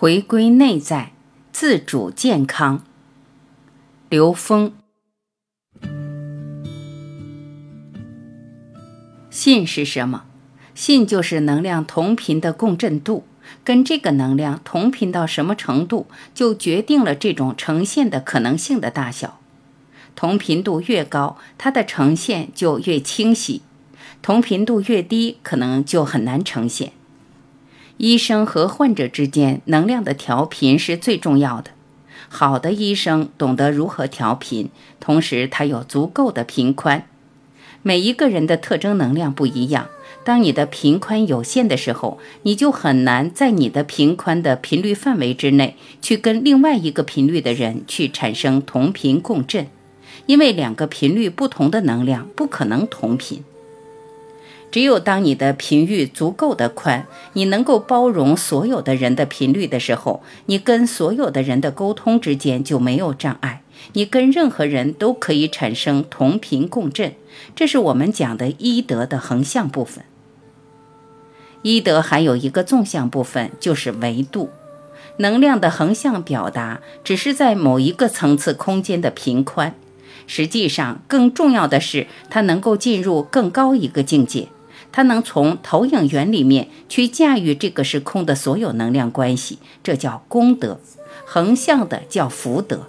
[0.00, 1.10] 回归内在，
[1.50, 2.84] 自主健康。
[4.08, 4.70] 刘峰，
[9.28, 10.26] 信是什么？
[10.72, 13.24] 信就是能量同频的共振度，
[13.64, 19.40] 跟这个能量同频到什么程度，就决定了这种呈现的可能性的大小。
[20.14, 23.62] 同频度越高，它的呈现就越清晰；
[24.22, 26.92] 同频度越低，可能就很难呈现。
[27.98, 31.72] 医生和患者之间能量的调频是最重要的。
[32.28, 34.70] 好的医生懂得如何调频，
[35.00, 37.06] 同时他有足够的频宽。
[37.82, 39.88] 每一个人的特征能量不一样，
[40.24, 49.66] 当你的频宽有限的时候，你就很难在你的频宽的频率范围之内去跟另外一个频率的人去产生同频共振，
[50.26, 53.42] 因为两个频率不同的能量不可能同频。
[54.70, 63.62] 只有当你的频率足够的宽，你能够包容所有的人的频率的时候，你跟所有的人的沟通之间就没有障碍，
[63.94, 67.14] 你跟任何人都可以产生同频共振。
[67.56, 70.04] 这是我们讲的医德的横向部分。
[71.62, 74.50] 医德还有一个纵向部分，就是维度。
[75.16, 79.74] 能量的横向表达只是在某一个层次空间的频宽，
[80.26, 84.48] 实际上更重要的是它能够进入更高一个境界。
[84.90, 90.78] 它能从投影源里面去驾驭这个时空的所有能量关系，这叫功德；
[91.24, 92.86] 横向的叫福德。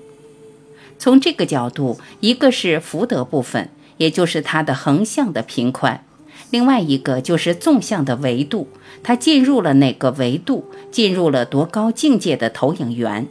[0.98, 6.02] 从这个角度，一个是福德部分，也就是它的横向的频宽；
[6.50, 8.68] 另外一个就是纵向的维度，
[9.04, 13.28] 它进入了哪个维度，进入了多高境界的投影源。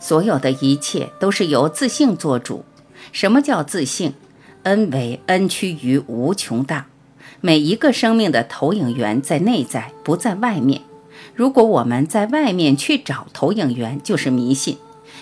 [0.00, 2.64] 所有的一切都是由自性做主。
[3.10, 4.14] 什么叫自性
[4.68, 6.88] ？n 为 n 趋于无穷大，
[7.40, 10.82] 每一个生命的投影源在内在，不在外面。
[11.34, 14.76] 如果我们在外面去找投影源，就是迷信，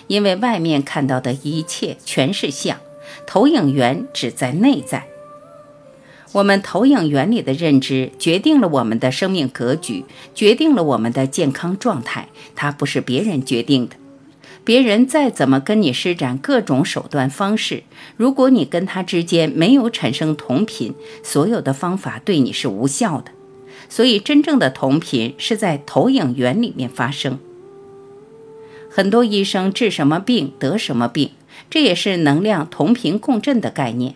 [0.07, 2.77] 因为外面看到的一切全是相，
[3.25, 5.07] 投影源只在内在。
[6.33, 10.03] 我们投影原理的认知决定了我们的生命格局，
[10.35, 13.95] 决定了我们的健康状态，它不是别人决定的。
[14.67, 17.83] 别人再怎么跟你施展各种手段方式，
[18.17, 23.31] 如果你跟他之间没有产生同频，所有的方法对你是无效的。
[23.87, 27.39] 所以，真正的同频是在投影源里面发生。
[28.89, 31.31] 很多医生治什么病得什么病，
[31.69, 34.15] 这也是能量同频共振的概念。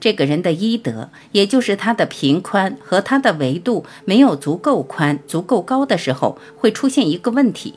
[0.00, 7.74] 这个人的医德，也就是他的频宽和他的维度没有足够宽、足够高的时候，会出现一个问题。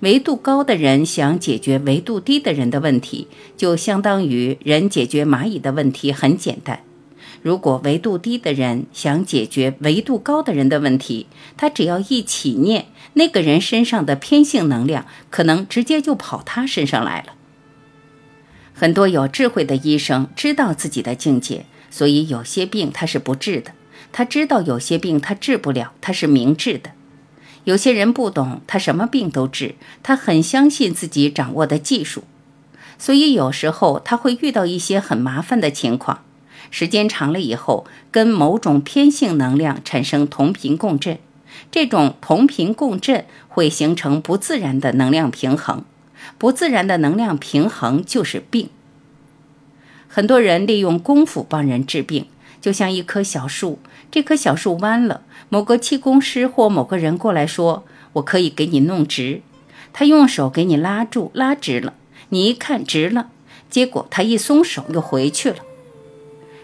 [0.00, 3.26] 维度高的人想解决维度低的人的问题，
[3.56, 6.80] 就相当于人解决蚂蚁的问题很简单。
[7.42, 11.26] 如果维度低的人想解决维度高的人的问题，
[11.56, 17.34] 他只要一起念，那个人身上的偏性能量可能直接就跑他身上来了。
[18.72, 23.72] 很多有智慧的医生知道自己的境界，所以有些病他是不治的。
[24.12, 26.90] 他知道有些病他治不了，他是明治的。
[27.68, 32.24] 有些人不懂，他什么病都治，他很相信自己掌握的技术，
[32.96, 36.22] 所以有时候他会遇到一些很麻烦的情况。
[36.70, 41.18] 时间长了以后，跟某种偏性能量产生同频共振，
[41.70, 45.84] 这种同频共振会形成不自然的能量平衡，
[46.38, 48.70] 不自然的能量平衡就是病。
[50.08, 52.24] 很多人利用功夫帮人治病，
[52.60, 53.78] 就像一棵小树，
[54.10, 55.22] 这棵小树弯了。
[55.48, 59.40] 某个气功师或某个人过来说：“我可以给你弄直。”
[59.92, 61.94] 他用手给你拉住，拉直了。
[62.28, 63.30] 你一看直了，
[63.70, 65.56] 结果他一松手又回去了。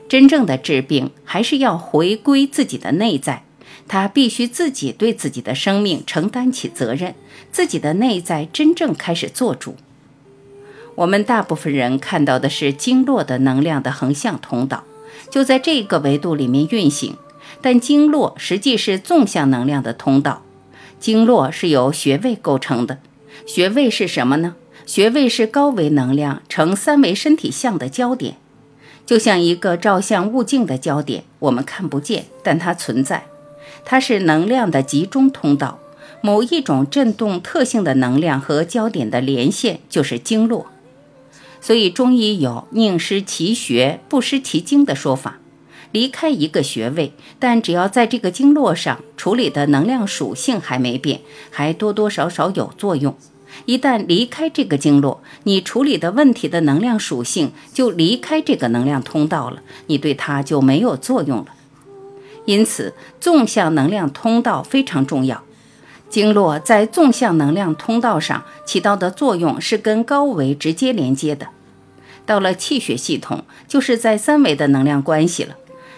[0.06, 3.42] 真正的治病还是要回归自己的内在，
[3.88, 7.14] 他必须自己对自己的生命承担起责任，
[7.50, 9.76] 自己的内在真正开始做主。
[10.96, 14.84] 我们大部分人看到的是经络的能量的横向通道，
[15.30, 17.16] 就在这个维度里面运行。
[17.60, 20.42] 但经络实际是纵向能量的通道，
[20.98, 22.98] 经络是由穴位构成的。
[23.46, 24.54] 穴位是什么呢？
[24.84, 28.36] 穴位是高维能量呈三维身体相的焦点，
[29.06, 33.24] 就像一个照相物镜的焦点，我们看不见，但它存在。
[33.86, 35.78] 它是能量的集中通道，
[36.20, 40.66] 某一种振动特性的能量和焦点的连线就是经络。
[41.64, 45.38] 所以中医有宁失其穴，不失其经的说法。
[45.92, 53.16] 离开一个穴位，但只要在这个经络上处理的能量属性还没变，还多多少少有作用。
[53.64, 61.46] 一旦离开这个经络，你处理的问题的能量属性就离开这个能量通道了，你对它就没有作用了。
[62.44, 65.42] 因此，纵向能量通道非常重要。
[66.14, 71.48] 经络在纵向能量通道上起到的作用是跟高维直接连接的。
[72.24, 75.56] 到了气血系统，就是在三维的能量关系了。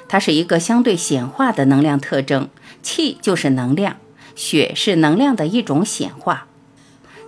[0.08, 2.48] 它是一个相对显化的能量特征，
[2.82, 3.98] 气就是能量，
[4.34, 6.46] 血是能量的一种显化。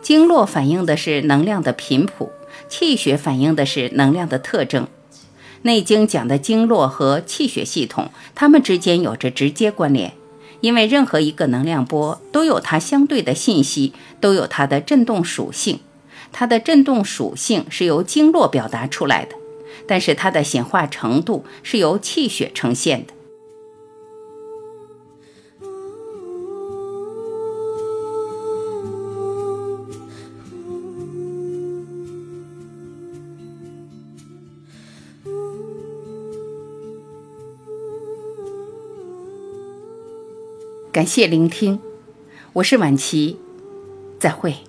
[0.00, 2.32] 经络反映的是能量的频谱，
[2.70, 4.84] 气血反映的是能量的特征。
[5.60, 10.14] 《内经》讲的经络和气血系统，它们之间有着直接关联。
[10.60, 15.80] 因为任何一个能量波都有它相对的信息，都有它的振动属性。
[16.32, 19.34] 它的振动属性是由经络表达出来的，
[19.86, 23.14] 但是它的显化程度是由气血呈现的。
[40.98, 41.78] 感谢聆听，
[42.54, 43.36] 我是晚琪，
[44.18, 44.67] 再会。